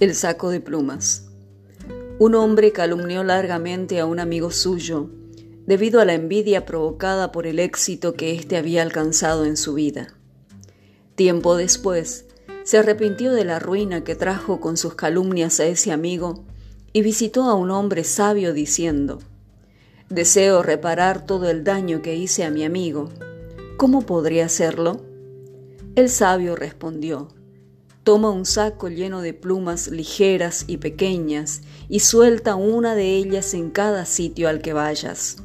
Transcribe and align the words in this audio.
El 0.00 0.14
saco 0.14 0.48
de 0.48 0.62
plumas. 0.62 1.26
Un 2.18 2.34
hombre 2.34 2.72
calumnió 2.72 3.22
largamente 3.22 4.00
a 4.00 4.06
un 4.06 4.18
amigo 4.18 4.50
suyo 4.50 5.10
debido 5.66 6.00
a 6.00 6.06
la 6.06 6.14
envidia 6.14 6.64
provocada 6.64 7.32
por 7.32 7.46
el 7.46 7.58
éxito 7.58 8.14
que 8.14 8.32
éste 8.34 8.56
había 8.56 8.80
alcanzado 8.80 9.44
en 9.44 9.58
su 9.58 9.74
vida. 9.74 10.14
Tiempo 11.16 11.54
después, 11.54 12.24
se 12.64 12.78
arrepintió 12.78 13.34
de 13.34 13.44
la 13.44 13.58
ruina 13.58 14.02
que 14.02 14.14
trajo 14.14 14.58
con 14.58 14.78
sus 14.78 14.94
calumnias 14.94 15.60
a 15.60 15.66
ese 15.66 15.92
amigo 15.92 16.46
y 16.94 17.02
visitó 17.02 17.42
a 17.42 17.52
un 17.52 17.70
hombre 17.70 18.02
sabio 18.04 18.54
diciendo, 18.54 19.18
Deseo 20.08 20.62
reparar 20.62 21.26
todo 21.26 21.50
el 21.50 21.62
daño 21.62 22.00
que 22.00 22.16
hice 22.16 22.44
a 22.44 22.50
mi 22.50 22.64
amigo. 22.64 23.10
¿Cómo 23.76 24.00
podría 24.06 24.46
hacerlo? 24.46 25.02
El 25.94 26.08
sabio 26.08 26.56
respondió, 26.56 27.28
Toma 28.02 28.30
un 28.30 28.46
saco 28.46 28.88
lleno 28.88 29.20
de 29.20 29.34
plumas 29.34 29.88
ligeras 29.88 30.64
y 30.66 30.78
pequeñas 30.78 31.60
y 31.88 32.00
suelta 32.00 32.54
una 32.54 32.94
de 32.94 33.14
ellas 33.16 33.52
en 33.52 33.70
cada 33.70 34.06
sitio 34.06 34.48
al 34.48 34.62
que 34.62 34.72
vayas. 34.72 35.36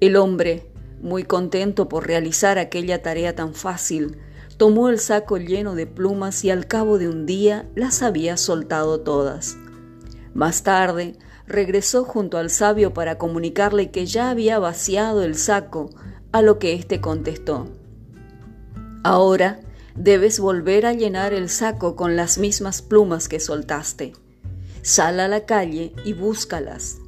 El 0.00 0.16
hombre, 0.16 0.70
muy 1.02 1.24
contento 1.24 1.86
por 1.88 2.06
realizar 2.06 2.58
aquella 2.58 3.02
tarea 3.02 3.34
tan 3.34 3.54
fácil, 3.54 4.16
tomó 4.56 4.88
el 4.88 4.98
saco 4.98 5.36
lleno 5.36 5.74
de 5.74 5.86
plumas 5.86 6.42
y 6.44 6.50
al 6.50 6.66
cabo 6.66 6.96
de 6.96 7.08
un 7.08 7.26
día 7.26 7.68
las 7.74 8.02
había 8.02 8.38
soltado 8.38 9.00
todas. 9.00 9.58
Más 10.32 10.62
tarde, 10.62 11.18
regresó 11.46 12.04
junto 12.04 12.38
al 12.38 12.48
sabio 12.48 12.94
para 12.94 13.18
comunicarle 13.18 13.90
que 13.90 14.06
ya 14.06 14.30
había 14.30 14.58
vaciado 14.58 15.22
el 15.22 15.36
saco, 15.36 15.90
a 16.32 16.40
lo 16.40 16.58
que 16.58 16.72
éste 16.72 17.00
contestó. 17.00 17.68
Ahora 19.04 19.60
debes 19.96 20.40
volver 20.40 20.86
a 20.86 20.92
llenar 20.92 21.32
el 21.32 21.48
saco 21.48 21.94
con 21.96 22.16
las 22.16 22.38
mismas 22.38 22.82
plumas 22.82 23.28
que 23.28 23.40
soltaste. 23.40 24.12
Sal 24.82 25.20
a 25.20 25.28
la 25.28 25.46
calle 25.46 25.92
y 26.04 26.12
búscalas. 26.12 26.98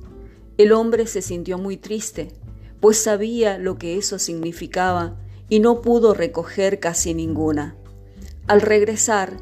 El 0.57 0.73
hombre 0.73 1.07
se 1.07 1.21
sintió 1.21 1.59
muy 1.59 1.77
triste, 1.77 2.33
pues 2.81 3.03
sabía 3.03 3.59
lo 3.59 3.77
que 3.77 3.99
eso 3.99 4.19
significaba 4.19 5.17
y 5.49 5.61
no 5.61 5.83
pudo 5.83 6.15
recoger 6.15 6.81
casi 6.81 7.13
ninguna. 7.13 7.77
Al 8.47 8.61
regresar, 8.61 9.37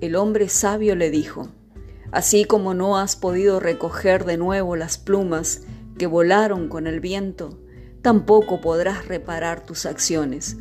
el 0.00 0.16
hombre 0.16 0.48
sabio 0.48 0.94
le 0.94 1.10
dijo, 1.10 1.48
Así 2.12 2.44
como 2.44 2.72
no 2.72 2.96
has 2.96 3.16
podido 3.16 3.58
recoger 3.60 4.24
de 4.24 4.36
nuevo 4.36 4.76
las 4.76 4.96
plumas 4.96 5.62
que 5.98 6.06
volaron 6.06 6.68
con 6.68 6.86
el 6.86 7.00
viento, 7.00 7.58
tampoco 8.00 8.60
podrás 8.60 9.08
reparar 9.08 9.66
tus 9.66 9.86
acciones 9.86 10.56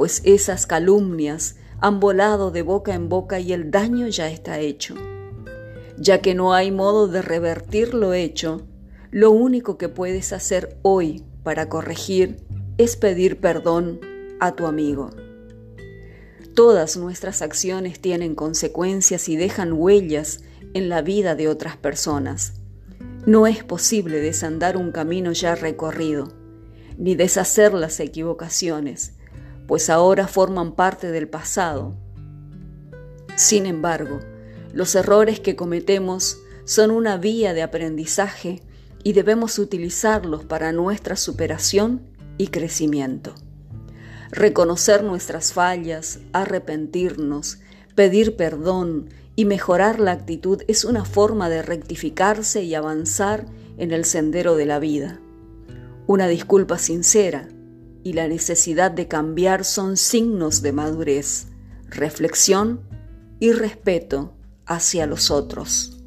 pues 0.00 0.22
esas 0.24 0.66
calumnias 0.66 1.56
han 1.78 2.00
volado 2.00 2.50
de 2.50 2.62
boca 2.62 2.94
en 2.94 3.10
boca 3.10 3.38
y 3.38 3.52
el 3.52 3.70
daño 3.70 4.08
ya 4.08 4.30
está 4.30 4.58
hecho. 4.58 4.94
Ya 5.98 6.22
que 6.22 6.34
no 6.34 6.54
hay 6.54 6.70
modo 6.70 7.06
de 7.06 7.20
revertir 7.20 7.92
lo 7.92 8.14
hecho, 8.14 8.66
lo 9.10 9.30
único 9.30 9.76
que 9.76 9.90
puedes 9.90 10.32
hacer 10.32 10.78
hoy 10.80 11.22
para 11.42 11.68
corregir 11.68 12.38
es 12.78 12.96
pedir 12.96 13.40
perdón 13.40 14.00
a 14.40 14.52
tu 14.52 14.66
amigo. 14.66 15.10
Todas 16.54 16.96
nuestras 16.96 17.42
acciones 17.42 18.00
tienen 18.00 18.34
consecuencias 18.34 19.28
y 19.28 19.36
dejan 19.36 19.74
huellas 19.74 20.40
en 20.72 20.88
la 20.88 21.02
vida 21.02 21.34
de 21.34 21.48
otras 21.48 21.76
personas. 21.76 22.54
No 23.26 23.46
es 23.46 23.64
posible 23.64 24.18
desandar 24.20 24.78
un 24.78 24.92
camino 24.92 25.32
ya 25.32 25.56
recorrido, 25.56 26.32
ni 26.96 27.16
deshacer 27.16 27.74
las 27.74 28.00
equivocaciones, 28.00 29.12
pues 29.70 29.88
ahora 29.88 30.26
forman 30.26 30.72
parte 30.72 31.12
del 31.12 31.28
pasado. 31.28 31.94
Sin 33.36 33.66
embargo, 33.66 34.18
los 34.72 34.96
errores 34.96 35.38
que 35.38 35.54
cometemos 35.54 36.38
son 36.64 36.90
una 36.90 37.18
vía 37.18 37.54
de 37.54 37.62
aprendizaje 37.62 38.62
y 39.04 39.12
debemos 39.12 39.60
utilizarlos 39.60 40.44
para 40.44 40.72
nuestra 40.72 41.14
superación 41.14 42.02
y 42.36 42.48
crecimiento. 42.48 43.32
Reconocer 44.32 45.04
nuestras 45.04 45.52
fallas, 45.52 46.18
arrepentirnos, 46.32 47.60
pedir 47.94 48.34
perdón 48.34 49.10
y 49.36 49.44
mejorar 49.44 50.00
la 50.00 50.10
actitud 50.10 50.62
es 50.66 50.84
una 50.84 51.04
forma 51.04 51.48
de 51.48 51.62
rectificarse 51.62 52.64
y 52.64 52.74
avanzar 52.74 53.46
en 53.78 53.92
el 53.92 54.04
sendero 54.04 54.56
de 54.56 54.66
la 54.66 54.80
vida. 54.80 55.20
Una 56.08 56.26
disculpa 56.26 56.76
sincera 56.76 57.46
y 58.02 58.14
la 58.14 58.28
necesidad 58.28 58.90
de 58.90 59.08
cambiar 59.08 59.64
son 59.64 59.96
signos 59.96 60.62
de 60.62 60.72
madurez, 60.72 61.48
reflexión 61.88 62.80
y 63.38 63.52
respeto 63.52 64.34
hacia 64.66 65.06
los 65.06 65.30
otros. 65.30 65.99